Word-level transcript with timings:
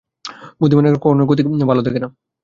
বুদ্ধিমানেরা 0.59 0.97
কখনোই 0.97 1.27
গতিক 1.29 1.45
ভালো 1.69 1.81
দেখে 1.81 1.99
না। 1.99 2.07